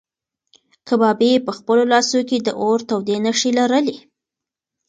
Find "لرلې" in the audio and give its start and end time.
3.59-3.97